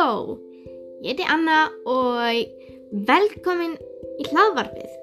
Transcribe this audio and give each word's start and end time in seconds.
Halló, 0.00 0.38
ég 1.04 1.10
heiti 1.10 1.26
Anna 1.28 1.66
og 1.84 2.94
velkomin 3.04 3.74
í 4.16 4.24
hlaðvarpið. 4.30 4.94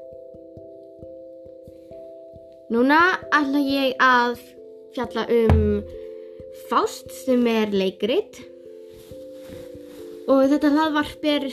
Núna 2.73 2.97
ætla 3.29 3.61
ég 3.61 3.93
að 4.01 4.39
fjalla 4.95 5.27
um 5.35 5.61
Fást 6.71 7.13
sem 7.13 7.45
er 7.51 7.75
leikrit 7.77 8.41
og 10.25 10.47
þetta 10.49 10.73
hlaðvarp 10.73 11.29
er 11.35 11.47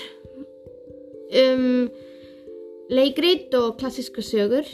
um 1.45 1.69
leikrit 2.97 3.53
og 3.61 3.77
klassíska 3.77 4.25
sögur 4.25 4.73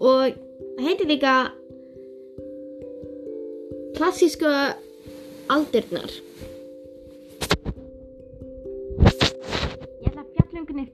og 0.00 0.40
heitir 0.80 1.12
líka 1.12 1.36
klassíska 4.00 4.78
aldirnar. 5.52 6.22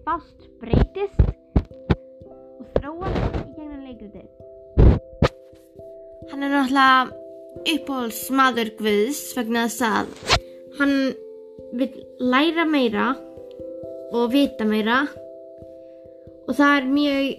Fást 0.08 0.44
breytist 0.56 1.18
og 1.20 2.68
þróast 2.78 3.34
í 3.42 3.50
gegnum 3.58 3.82
leikritið. 3.84 4.30
Hann 6.30 6.46
er 6.46 6.54
náttúrulega 6.54 7.10
uppáhalds 7.74 8.22
maður 8.32 8.70
Guðs 8.78 9.20
vegna 9.36 9.66
þess 9.68 9.84
að 9.84 10.32
hann 10.78 10.94
vil 11.76 11.90
læra 12.24 12.64
meira 12.72 13.10
og 14.16 14.32
vita 14.32 14.64
meira 14.72 15.02
og 16.46 16.56
það 16.56 16.72
er 16.78 16.90
mjög 16.96 17.30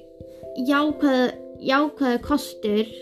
jákvæð, 0.69 1.27
jákvæðu 1.73 2.23
kostur 2.29 2.95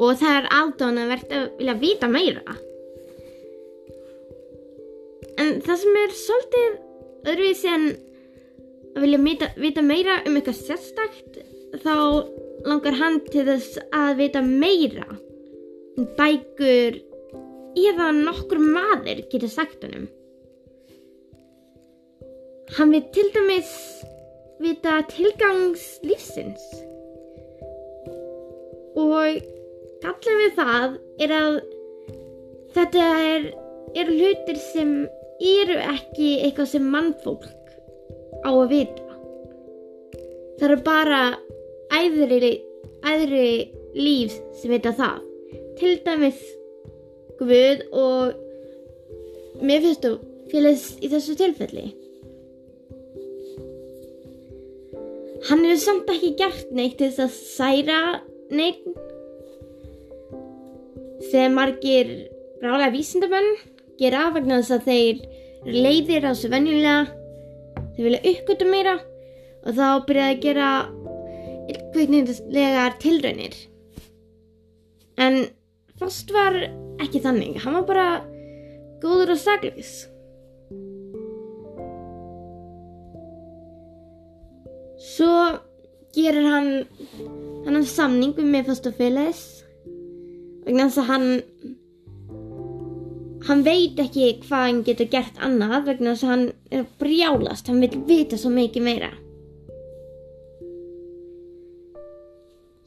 og 0.00 0.16
það 0.16 0.36
er 0.38 0.54
aðdánavert 0.64 1.40
að 1.42 1.50
vilja 1.60 1.80
vita 1.84 2.14
meira. 2.20 2.60
En 5.36 5.58
það 5.60 5.76
sem 5.84 6.06
er 6.08 6.22
svolítið 6.24 6.86
öðruvísi 7.24 7.70
en 7.70 7.86
að 8.96 9.04
vilja 9.04 9.20
vita, 9.24 9.48
vita 9.60 9.84
meira 9.84 10.20
um 10.26 10.38
eitthvað 10.38 10.60
sérstakt 10.60 11.40
þá 11.82 11.94
langar 12.66 12.96
hann 12.98 13.20
til 13.30 13.46
þess 13.48 13.78
að 13.94 14.16
vita 14.20 14.42
meira 14.44 15.06
en 15.98 16.08
bækur 16.18 16.98
eða 17.80 18.10
nokkur 18.16 18.60
maður 18.60 19.22
getur 19.30 19.50
sagt 19.52 19.84
honum. 19.86 20.08
Hann 22.76 22.92
vil 22.94 23.02
til 23.14 23.28
dæmis 23.34 23.70
vita 24.62 25.00
tilgangs 25.10 25.86
lífsins 26.06 26.66
og 29.00 29.40
gallin 30.02 30.40
við 30.42 30.52
það 30.58 30.98
er 31.24 31.34
að 31.34 31.56
þetta 32.74 33.06
er, 33.30 33.48
eru 33.98 34.18
hlutir 34.18 34.60
sem 34.70 34.92
eru 35.40 35.76
ekki 35.94 36.30
eitthvað 36.44 36.70
sem 36.72 36.88
mannfólk 36.92 37.46
á 38.44 38.50
að 38.50 38.70
vita. 38.74 39.06
Það 40.60 40.66
eru 40.68 40.78
bara 40.84 41.20
æðri, 41.96 42.54
æðri 43.08 43.50
líf 43.96 44.36
sem 44.60 44.72
vita 44.74 44.92
það. 44.96 45.22
Til 45.80 45.94
dæmis 46.04 46.40
Guð 47.40 47.86
og 47.96 48.34
mér 49.64 49.80
finnst 49.80 50.04
þú 50.04 50.12
félagist 50.50 51.00
í 51.00 51.08
þessu 51.08 51.36
tilfelli. 51.40 51.86
Hann 55.48 55.64
hefur 55.64 55.80
samt 55.80 56.10
ekki 56.12 56.34
gert 56.36 56.74
neitt 56.76 56.98
til 57.00 57.08
þess 57.08 57.24
að 57.24 57.38
særa 57.56 58.00
neitt 58.52 58.84
sem 61.30 61.56
margir 61.56 62.10
brálega 62.60 62.92
vísindamenn 62.92 63.48
gera 64.00 64.28
vegna 64.34 64.60
þess 64.60 64.76
að 64.76 64.86
þeir 64.90 65.22
leiðir 65.66 66.26
á 66.26 66.32
þessu 66.32 66.50
venjulega 66.52 66.98
þeir 67.94 68.04
vilja 68.06 68.24
uppgötu 68.32 68.68
meira 68.70 68.96
og 69.60 69.76
þá 69.76 69.86
byrjaði 70.08 70.34
að 70.34 70.44
gera 70.44 70.70
kveiknindislegar 71.92 72.96
tilraunir. 73.02 73.56
En 75.20 75.42
Fast 76.00 76.30
var 76.32 76.54
ekki 77.02 77.20
þannig. 77.20 77.58
Hann 77.60 77.74
var 77.76 77.82
bara 77.84 78.06
góður 79.02 79.34
og 79.34 79.40
saglus 79.40 79.90
svo 85.00 85.28
gerir 86.16 86.46
hann 86.48 86.70
hann 87.66 87.86
samning 87.88 88.32
við 88.36 88.48
Mephistopheles 88.54 89.40
vegna 90.66 90.88
þess 90.88 91.00
að 91.02 91.08
hann 91.10 91.28
hann 93.48 93.64
veit 93.64 93.98
ekki 94.02 94.34
hvað 94.44 94.66
hann 94.66 94.84
getur 94.84 95.08
gert 95.12 95.40
annað 95.40 95.88
vegna 95.88 96.14
þess 96.14 96.26
að 96.26 96.32
hann 96.34 96.46
er 96.70 96.86
brjálast. 97.00 97.70
Hann 97.70 97.82
vil 97.84 98.04
vita 98.08 98.38
svo 98.40 98.52
mikið 98.54 98.86
meira. 98.86 99.10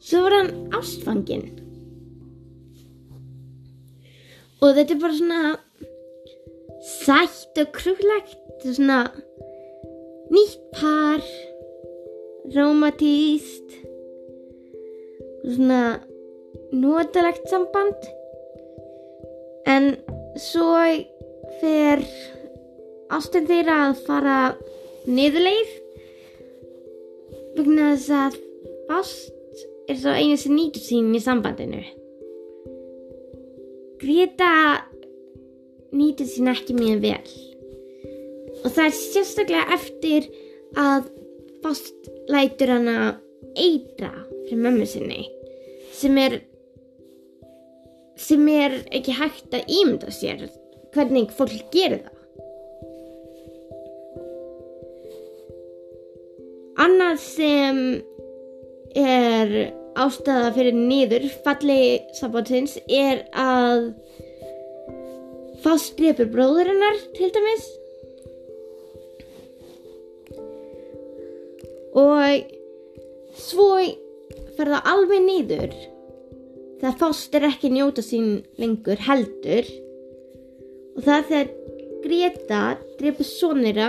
Svo 0.04 0.24
var 0.26 0.36
hann 0.36 0.56
ástfangin 0.76 1.46
og 4.64 4.72
þetta 4.76 4.94
er 4.94 5.00
bara 5.00 5.16
svona 5.18 5.40
sætt 7.04 7.58
og 7.60 7.72
krúlegt 7.76 8.64
svona 8.64 8.98
nýtt 10.32 10.62
par 10.76 11.24
romantíst 12.54 13.74
og 15.44 15.50
svona 15.56 15.82
notalegt 16.72 17.48
samband. 17.52 18.08
En 19.68 19.94
svo 20.40 20.70
fer 21.60 22.04
ástin 23.14 23.48
þeirra 23.48 23.78
að 23.88 24.02
fara 24.06 24.38
niðurleið. 25.06 25.72
Vegna 27.54 27.92
þess 27.94 28.14
að 28.18 28.38
ást 28.98 29.64
er 29.88 30.00
svo 30.00 30.14
einu 30.14 30.38
sem 30.40 30.56
nýtur 30.56 30.84
sín 30.84 31.12
í 31.14 31.22
sambandinu. 31.22 31.82
Greta 34.02 34.52
nýtur 35.94 36.28
sín 36.28 36.50
ekki 36.50 36.76
mjög 36.76 37.04
vel. 37.04 37.34
Og 38.64 38.72
það 38.72 38.86
er 38.88 38.96
sérstaklega 38.98 39.76
eftir 39.76 40.32
að 40.80 41.12
Fast 41.64 42.10
lætur 42.28 42.74
hana 42.74 43.14
eitra 43.56 44.10
fyrir 44.44 44.58
mömmu 44.66 44.84
sinni 44.84 45.22
sem 45.96 46.18
er 46.20 46.42
sem 48.16 48.48
er 48.48 48.80
ekki 48.94 49.14
hægt 49.18 49.54
að 49.56 49.70
ímynda 49.80 50.12
sér. 50.14 50.46
Hvernig 50.94 51.32
fólk 51.34 51.70
gerir 51.74 52.04
það. 52.04 52.10
Annað 56.84 57.18
sem 57.22 57.80
er 58.98 59.54
ástæða 59.94 60.50
fyrir 60.56 60.74
nýður 60.74 61.28
falli 61.44 61.80
sabbátins 62.18 62.76
er 62.90 63.24
að 63.30 63.92
Fast 65.64 65.94
drefur 65.96 66.28
bróðurinnar 66.28 66.98
til 67.16 67.30
dæmis. 67.32 67.62
Og 71.96 72.50
svo 73.40 73.68
fer 74.58 74.72
það 74.74 74.90
alveg 74.92 75.24
nýður 75.24 75.76
það 76.84 76.98
Fast 77.00 77.36
er 77.36 77.46
ekki 77.48 77.70
njóta 77.72 78.02
sín 78.04 78.42
lengur 78.60 79.00
heldur. 79.06 79.68
Og 80.94 81.00
það 81.06 81.16
er 81.16 81.28
þegar 81.30 81.48
Greta 82.04 82.62
drefur 82.98 83.24
sonira 83.24 83.88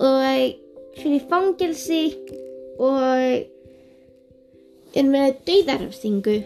og 0.00 0.16
fyrir 1.00 1.22
fangelsi 1.30 2.02
og 2.76 3.00
er 4.92 5.08
með 5.08 5.38
dauðarafstingu 5.48 6.36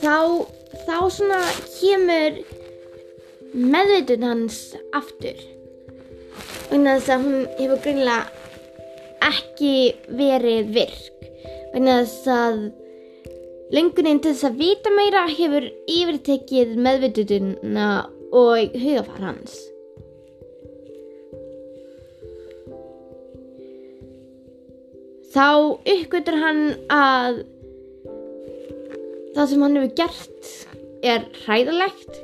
þá 0.00 0.16
þá 0.86 0.96
svona 1.12 1.42
kemur 1.76 2.40
meðveitun 3.52 4.26
hans 4.30 4.58
aftur. 4.96 5.36
Vegna 6.70 6.96
þess 6.96 7.12
að 7.12 7.24
hún 7.26 7.40
hefur 7.58 7.80
greinlega 7.84 8.37
ekki 9.24 9.94
verið 10.18 10.74
virk. 10.76 11.24
Vegna 11.72 12.02
þess 12.02 12.28
að 12.32 12.60
lengunin 13.74 14.20
til 14.22 14.32
þess 14.32 14.48
að 14.48 14.60
vita 14.62 14.92
meira 14.94 15.24
hefur 15.30 15.66
yfirtekið 15.90 16.76
meðveituna 16.86 17.88
og 18.32 18.78
hugafar 18.78 19.26
hans. 19.28 19.58
Þá 25.28 25.48
uppgötur 25.84 26.38
hann 26.40 26.62
að 26.88 27.42
það 29.36 29.50
sem 29.50 29.62
hann 29.62 29.76
hefur 29.78 29.94
gert 30.00 30.54
er 31.06 31.26
hræðalegt 31.44 32.16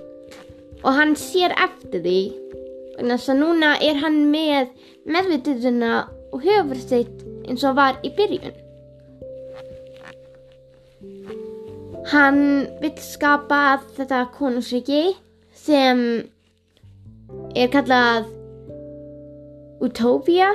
og 0.82 0.96
hann 0.96 1.14
sér 1.18 1.54
eftir 1.66 2.02
því. 2.04 2.20
Þannig 2.96 3.28
að 3.28 3.40
núna 3.40 3.70
er 3.82 4.00
hann 4.02 4.18
með 4.32 4.72
meðvitunduna 5.04 5.92
og 6.34 6.42
höfur 6.42 6.80
sitt 6.82 7.24
eins 7.46 7.64
og 7.64 7.76
var 7.78 8.00
í 8.02 8.10
byrjun. 8.16 8.56
Hann 12.10 12.40
vill 12.82 12.96
skapa 13.00 13.60
þetta 13.96 14.24
konungsriki 14.34 15.14
sem 15.56 16.00
er 17.56 17.70
kallað 17.72 18.26
Utopia 19.84 20.52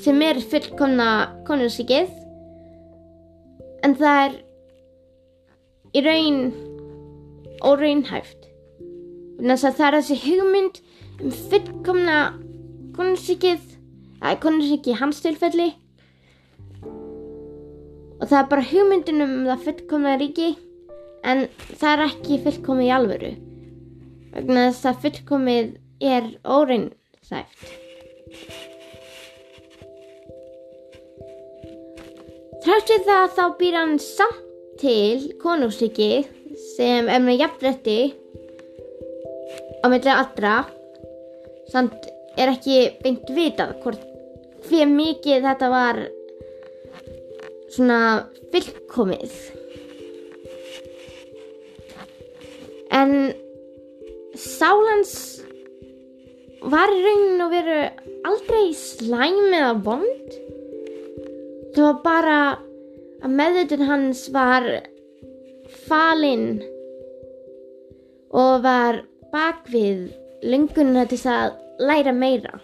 sem 0.00 0.20
er 0.24 0.40
fullkomna 0.50 1.10
konungsrikið 1.48 2.10
en 3.84 3.96
það 4.00 4.20
er 4.24 4.36
í 5.96 6.04
raun 6.06 6.40
óraunhæft. 7.66 8.46
Þannig 9.40 9.64
að 9.68 9.76
það 9.80 9.86
er 9.86 9.98
þessi 9.98 10.18
hugmynd 10.24 10.80
um 11.20 11.36
fullkomna 11.50 12.18
konungsrikið 12.96 13.79
konungsriki 14.42 14.94
í 14.94 14.98
hans 15.00 15.22
tilfelli. 15.24 15.70
Og 18.20 18.26
það 18.28 18.40
er 18.42 18.50
bara 18.50 18.66
hugmyndin 18.72 19.24
um 19.24 19.38
það 19.48 19.64
fullkomna 19.68 20.18
ríki 20.20 20.50
en 21.26 21.46
það 21.76 21.92
er 21.92 22.02
ekki 22.06 22.40
fullkomið 22.44 22.88
í 22.88 22.92
alvöru 22.96 23.30
vegna 24.30 24.66
þess 24.70 24.88
að 24.90 25.00
fullkomið 25.04 25.70
er 26.10 26.28
óreinsæft 26.44 27.76
Þráttur 32.60 33.04
það 33.06 33.26
þá 33.36 33.44
býr 33.60 33.76
hann 33.78 33.94
samt 34.04 34.46
til 34.80 35.32
konungsríki 35.40 36.10
sem 36.76 37.08
er 37.12 37.20
með 37.24 37.42
jafnrætti 37.42 37.98
á 39.80 39.86
milli 39.92 40.12
allra 40.12 40.54
samt 41.72 42.08
er 42.40 42.52
ekki 42.52 42.78
beint 43.02 43.28
vitað 43.36 43.74
hvort 43.82 44.09
hver 44.70 44.90
mikið 44.90 45.46
þetta 45.46 45.68
var 45.72 45.98
svona 47.74 48.00
fullkomið. 48.52 49.34
En 52.90 53.12
sálans 54.38 55.12
var 56.60 56.92
í 56.92 57.02
rauninu 57.04 57.46
að 57.46 57.54
veru 57.54 57.80
aldrei 58.30 58.64
slæm 58.76 59.42
eða 59.48 59.74
vond. 59.86 60.38
Það 61.74 61.84
var 61.86 62.00
bara 62.04 62.40
að 63.20 63.36
meðutun 63.38 63.86
hans 63.88 64.24
var 64.34 64.66
falinn 65.86 66.60
og 68.30 68.64
var 68.64 69.04
bakvið 69.30 70.10
lungununa 70.46 71.06
til 71.10 71.20
að 71.30 71.54
læra 71.82 72.12
meira 72.14 72.58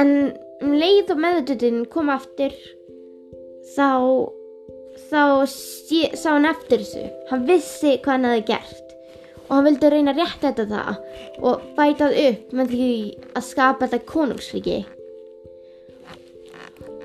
en 0.00 0.12
um 0.60 0.76
leið 0.76 1.14
og 1.14 1.22
meðutunin 1.24 1.82
kom 1.92 2.12
aftur 2.12 2.54
þá 3.74 3.88
þá 5.10 5.24
sé, 5.48 6.10
sá 6.18 6.34
hann 6.34 6.48
eftir 6.50 6.82
þessu. 6.82 7.08
Hann 7.30 7.46
vissi 7.48 7.96
hvað 8.02 8.16
hann 8.16 8.28
hefði 8.30 8.46
gert. 8.52 8.94
Og 9.48 9.56
hann 9.56 9.66
vildi 9.66 9.90
reyna 9.90 10.14
að 10.14 10.22
rétta 10.22 10.50
þetta 10.52 10.66
það 10.70 11.44
og 11.48 11.68
bætað 11.76 12.16
upp 12.28 12.56
með 12.56 12.74
því 12.74 12.90
að 13.34 13.46
skapa 13.48 13.88
þetta 13.88 14.10
konungsriki 14.10 14.80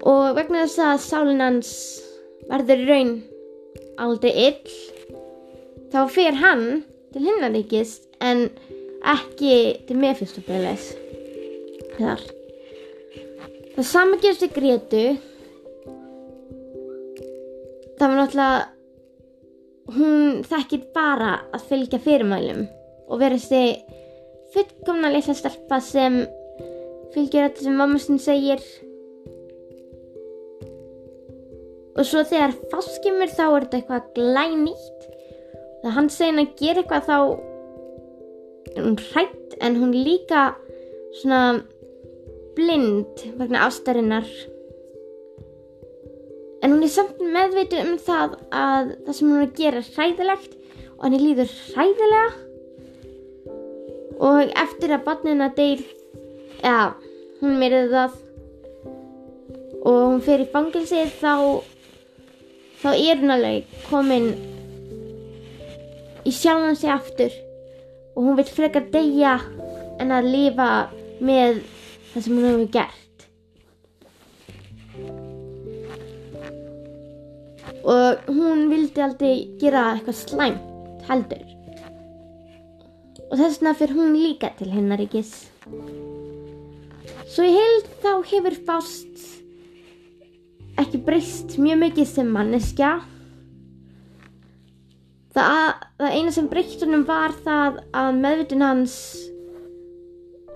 og 0.05 0.35
vegna 0.37 0.65
þess 0.65 0.81
að 0.85 0.99
sálinn 1.01 1.41
hans 1.41 1.71
verður 2.45 2.83
raun 2.89 3.13
aldrei 4.01 4.31
ill 4.45 4.75
þá 5.93 5.99
fer 6.13 6.37
hann 6.43 6.65
til 7.15 7.25
himnaríkis 7.25 7.97
en 8.21 8.47
ekki 9.15 9.55
til 9.87 9.97
Mephistopeles 10.01 10.91
þar 11.97 12.21
það 13.75 13.89
saman 13.91 14.21
gerist 14.23 14.45
í 14.47 14.51
Gretu 14.55 15.05
það 17.99 18.07
var 18.07 18.17
náttúrulega 18.19 18.75
hún 19.95 20.41
þekkir 20.47 20.87
bara 20.95 21.35
að 21.53 21.67
fylgja 21.69 22.01
fyrirmælum 22.01 22.65
og 23.05 23.21
vera 23.21 23.37
þessi 23.37 23.95
fullkomna 24.55 25.11
litla 25.13 25.35
stelpa 25.37 25.79
sem 25.83 26.23
fylgjur 27.13 27.47
þetta 27.47 27.65
sem 27.65 27.77
mamma 27.79 27.99
sinn 28.01 28.19
segir. 28.21 28.61
Og 31.95 32.03
svo 32.07 32.25
þegar 32.27 32.55
fast 32.71 32.99
kemur 33.03 33.31
þá 33.31 33.45
er 33.45 33.65
þetta 33.65 33.79
eitthvað 33.79 34.09
glænýtt. 34.17 35.05
Þegar 35.81 35.95
hann 35.99 36.09
segir 36.11 36.41
að 36.41 36.55
gera 36.59 36.83
eitthvað 36.83 37.07
þá 37.09 37.17
er 38.75 38.81
hún 38.83 38.99
hrætt 39.11 39.55
en 39.63 39.79
hún 39.79 39.95
líka 39.95 40.49
svona 41.21 41.41
blind 42.55 43.23
vegna 43.39 43.65
ástarinnar. 43.67 44.27
En 46.63 46.73
hún 46.73 46.85
er 46.85 46.89
samt 46.89 47.19
meðvitið 47.21 47.83
um 47.83 47.97
það 48.01 48.37
að 48.49 48.93
það 49.05 49.17
sem 49.17 49.29
hún 49.29 49.41
er 49.41 49.45
að 49.45 49.59
gera 49.59 49.81
er 49.81 49.89
hræðilegt 49.97 50.55
og 50.95 51.03
hann 51.03 51.17
er 51.17 51.25
líður 51.25 51.53
hræðilega. 51.75 52.31
Og 54.25 54.55
eftir 54.63 54.95
að 54.95 55.05
barnina 55.05 55.51
deyr 55.57 55.83
eða 56.61 56.95
hún 57.41 57.59
meirið 57.61 57.93
það. 57.93 58.17
Og 59.85 60.01
hún 60.07 60.25
fer 60.25 60.41
í 60.41 60.49
fangilsið 60.49 61.13
þá 61.19 61.33
þá 62.81 62.89
er 62.95 63.21
hún 63.21 63.33
alveg 63.35 63.77
komin 63.89 64.31
í 66.25 66.33
sjálfan 66.33 66.79
sig 66.79 66.93
aftur. 66.93 67.33
Og 68.15 68.23
hún 68.23 68.39
vil 68.39 68.49
frekar 68.49 68.89
deyja 68.93 69.37
en 69.99 70.13
að 70.15 70.31
lifa 70.31 70.69
með 71.23 71.61
það 72.15 72.25
sem 72.25 72.37
hún 72.39 72.47
hefur 72.49 72.71
gert. 72.73 73.27
Og 77.85 78.31
hún 78.31 78.65
vildi 78.71 79.03
aldrei 79.05 79.35
gera 79.61 79.91
eitthvað 79.91 80.21
slæmt 80.23 81.05
heldur. 81.11 81.43
Og 83.27 83.37
þess 83.37 83.59
vegna 83.59 83.75
fyrir 83.77 83.99
hún 83.99 84.17
líka 84.17 84.55
til 84.57 84.71
hennaríkis 84.73 85.35
svo 87.35 87.43
ég 87.43 87.57
held 87.57 87.87
þá 87.99 88.11
hefur 88.29 88.55
fást 88.67 89.23
ekki 90.79 91.01
breyst 91.03 91.57
mjög 91.59 91.81
mikið 91.81 92.07
sem 92.07 92.29
manneskja. 92.31 92.91
Það, 95.35 95.71
það 95.99 96.15
eina 96.15 96.31
sem 96.31 96.47
breykt 96.51 96.83
honum 96.85 97.03
var 97.07 97.35
það 97.43 97.81
að 97.91 98.19
meðvitun 98.21 98.63
hans 98.63 98.95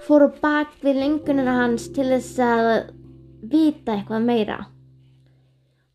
fór 0.06 0.28
á 0.28 0.30
bak 0.42 0.74
við 0.84 1.00
lengunina 1.04 1.56
hans 1.62 1.88
til 1.96 2.08
þess 2.12 2.40
að 2.44 2.70
vita 3.52 3.96
eitthvað 3.96 4.28
meira. 4.28 4.60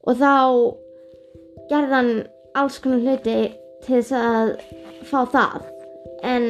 Og 0.04 0.18
þá 0.20 0.32
gerði 1.70 1.94
hann 1.96 2.12
alls 2.54 2.80
konar 2.82 3.04
hluti 3.04 3.36
til 3.84 4.00
þess 4.00 4.12
að 4.18 4.54
fá 5.08 5.20
það. 5.32 5.68
En 6.24 6.48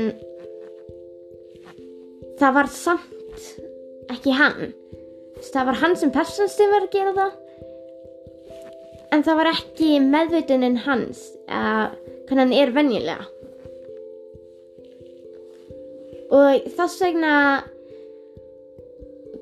það 2.40 2.56
var 2.58 2.72
samt 2.74 3.46
ekki 4.12 4.34
hann. 4.34 4.74
Það 5.52 5.70
var 5.70 5.80
hann 5.82 5.96
sem 5.98 6.12
person 6.14 6.50
sem 6.50 6.72
var 6.72 6.86
að 6.86 6.94
gera 6.94 7.14
það. 7.18 7.40
En 9.14 9.22
það 9.22 9.38
var 9.40 9.52
ekki 9.52 9.92
meðvitunin 10.02 10.80
hans 10.86 11.28
að 11.46 11.94
hvernig 12.26 12.40
hann 12.40 12.56
er 12.58 12.74
venjulega 12.74 13.33
og 16.34 16.66
þess 16.76 17.02
vegna 17.02 17.34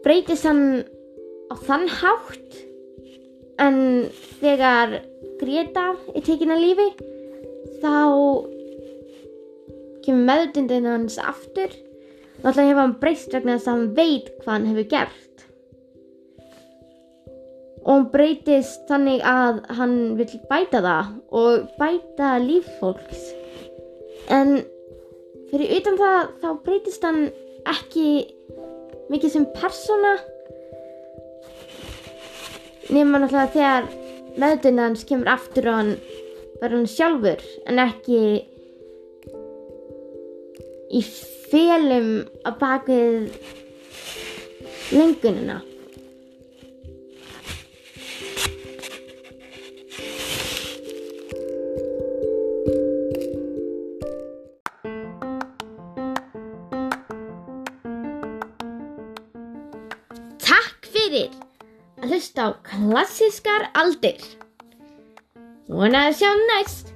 breytist 0.05 0.47
hann 0.49 0.83
á 1.49 1.55
þann 1.67 1.89
hátt 2.01 2.61
en 3.63 3.79
þegar 4.41 5.01
Greta 5.43 5.93
er 6.15 6.25
tekin 6.25 6.55
að 6.55 6.65
lífi 6.67 6.89
þá 7.83 7.95
kemur 10.03 10.27
meðvitundin 10.29 10.89
hans 10.91 11.19
aftur. 11.23 11.73
Og 12.43 12.49
alltaf 12.51 12.67
hefur 12.67 12.81
hann 12.83 12.97
breyst 13.03 13.35
vegna 13.35 13.57
þess 13.57 13.69
að 13.69 13.77
hann 13.77 13.93
veit 13.99 14.31
hvað 14.43 14.53
hann 14.53 14.69
hefur 14.71 14.89
gert. 14.91 15.45
Og 17.83 17.93
hann 17.93 18.09
breytist 18.15 18.85
þannig 18.91 19.25
að 19.27 19.63
hann 19.79 19.97
vil 20.19 20.29
bæta 20.51 20.83
það 20.83 21.13
og 21.43 21.69
bæta 21.79 22.35
líf 22.43 22.69
fólks. 22.81 23.31
En 24.31 24.61
fyrir 25.53 25.75
utan 25.77 25.99
það 26.01 26.31
þá 26.41 26.49
breytist 26.65 27.03
hann 27.05 27.27
ekki 27.69 28.07
mikið 29.13 29.35
sem 29.35 29.45
persóna 29.53 30.15
nema 32.93 33.21
náttúrulega 33.21 33.53
þegar 33.53 33.91
meðdunni 34.41 34.87
hans 34.87 35.05
kemur 35.09 35.29
aftur 35.29 35.69
og 35.69 35.77
hann 35.77 35.93
verður 36.63 36.79
hann 36.79 36.89
sjálfur 36.89 37.45
en 37.69 37.83
ekki 37.85 38.23
í 40.93 41.03
félum 41.53 42.11
að 42.49 42.59
bakið 42.63 43.29
lengunina 44.97 45.61
Takk 60.43 60.89
fyrir 60.91 61.31
að 62.03 62.11
hlusta 62.11 62.49
á 62.51 62.51
klassískar 62.67 63.69
aldir. 63.79 64.19
og 65.71 66.09
að 66.09 66.17
sjá 66.19 66.31
næst 66.49 66.92